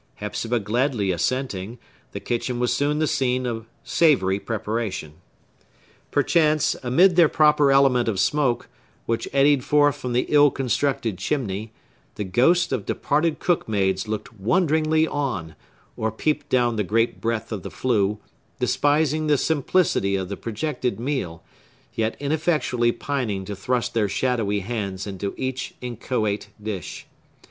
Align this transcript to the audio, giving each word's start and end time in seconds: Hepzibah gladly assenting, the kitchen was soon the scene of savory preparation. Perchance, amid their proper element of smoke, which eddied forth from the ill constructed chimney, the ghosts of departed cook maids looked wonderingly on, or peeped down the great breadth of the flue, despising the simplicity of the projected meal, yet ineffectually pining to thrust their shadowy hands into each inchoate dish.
Hepzibah 0.15 0.59
gladly 0.61 1.11
assenting, 1.11 1.77
the 2.11 2.19
kitchen 2.19 2.59
was 2.59 2.73
soon 2.73 2.97
the 2.97 3.05
scene 3.05 3.45
of 3.45 3.67
savory 3.83 4.39
preparation. 4.39 5.13
Perchance, 6.09 6.75
amid 6.81 7.15
their 7.17 7.29
proper 7.29 7.71
element 7.71 8.07
of 8.07 8.19
smoke, 8.19 8.67
which 9.05 9.27
eddied 9.31 9.63
forth 9.63 9.95
from 9.95 10.13
the 10.13 10.25
ill 10.29 10.49
constructed 10.49 11.19
chimney, 11.19 11.71
the 12.15 12.23
ghosts 12.23 12.71
of 12.71 12.87
departed 12.87 13.37
cook 13.37 13.69
maids 13.69 14.07
looked 14.07 14.33
wonderingly 14.33 15.07
on, 15.07 15.53
or 15.95 16.11
peeped 16.11 16.49
down 16.49 16.77
the 16.77 16.83
great 16.83 17.21
breadth 17.21 17.51
of 17.51 17.61
the 17.61 17.69
flue, 17.69 18.17
despising 18.59 19.27
the 19.27 19.37
simplicity 19.37 20.15
of 20.15 20.29
the 20.29 20.35
projected 20.35 20.99
meal, 20.99 21.43
yet 21.93 22.17
ineffectually 22.19 22.91
pining 22.91 23.45
to 23.45 23.55
thrust 23.55 23.93
their 23.93 24.09
shadowy 24.09 24.61
hands 24.61 25.05
into 25.05 25.35
each 25.37 25.75
inchoate 25.79 26.47
dish. 26.59 27.05